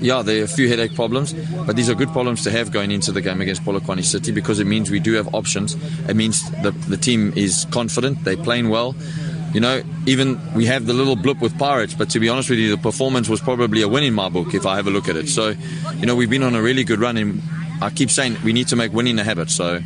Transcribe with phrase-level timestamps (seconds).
[0.00, 1.32] Yeah, there are a few headache problems,
[1.66, 4.60] but these are good problems to have going into the game against Polokwane City because
[4.60, 5.74] it means we do have options.
[6.08, 8.94] It means the, the team is confident, they're playing well.
[9.52, 12.58] You know, even we have the little blip with Pirates, but to be honest with
[12.58, 15.08] you, the performance was probably a win in my book if I have a look
[15.08, 15.28] at it.
[15.28, 15.54] So,
[15.96, 17.42] you know, we've been on a really good run, and
[17.80, 19.50] I keep saying we need to make winning a habit.
[19.50, 19.80] So,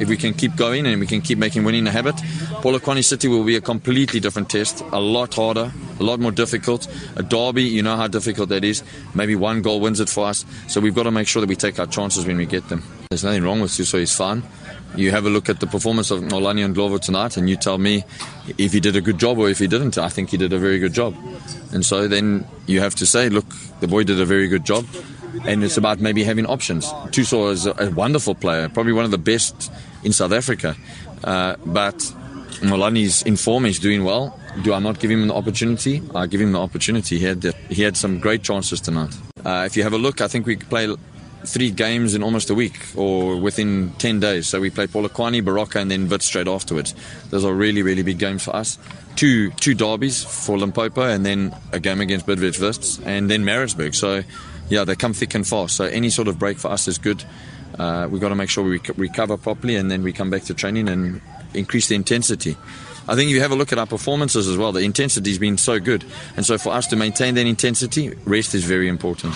[0.00, 2.14] if we can keep going and we can keep making winning a habit,
[2.62, 6.86] Polokwane City will be a completely different test, a lot harder, a lot more difficult.
[7.16, 8.82] A derby, you know how difficult that is.
[9.14, 10.44] Maybe one goal wins it for us.
[10.66, 12.82] So we've got to make sure that we take our chances when we get them.
[13.10, 14.42] There's nothing wrong with Suso, he's fine.
[14.96, 17.76] You have a look at the performance of Nolani and Glover tonight, and you tell
[17.76, 18.04] me
[18.56, 19.98] if he did a good job or if he didn't.
[19.98, 21.14] I think he did a very good job.
[21.72, 23.46] And so then you have to say, look,
[23.80, 24.86] the boy did a very good job
[25.44, 26.86] and it's about maybe having options.
[27.12, 29.70] Tuso is a wonderful player, probably one of the best
[30.04, 30.76] in South Africa.
[31.24, 31.96] Uh, but
[32.62, 34.38] Molani's in form, he's doing well.
[34.62, 36.02] Do I not give him the opportunity?
[36.14, 37.18] I give him the opportunity.
[37.18, 39.14] He had, the, he had some great chances tonight.
[39.44, 40.94] Uh, if you have a look, I think we play
[41.44, 44.46] three games in almost a week or within 10 days.
[44.46, 46.94] So we play Polokwane, Baroka, and then Wits straight afterwards.
[47.30, 48.78] Those are really, really big games for us.
[49.16, 53.94] Two two derbies for Limpopo, and then a game against Bidvest Wits, and then Maritzburg.
[53.94, 54.22] So,
[54.68, 55.76] yeah, they come thick and fast.
[55.76, 57.24] So any sort of break for us is good.
[57.78, 60.54] Uh, we've got to make sure we recover properly, and then we come back to
[60.54, 61.20] training and
[61.54, 62.56] increase the intensity.
[63.08, 65.38] I think if you have a look at our performances as well, the intensity has
[65.38, 66.04] been so good.
[66.36, 69.34] And so for us to maintain that intensity, rest is very important.